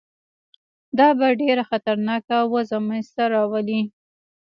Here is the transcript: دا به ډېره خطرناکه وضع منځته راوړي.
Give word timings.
دا 0.97 1.07
به 1.19 1.27
ډېره 1.41 1.63
خطرناکه 1.69 2.35
وضع 2.53 2.79
منځته 2.87 3.23
راوړي. 3.33 3.81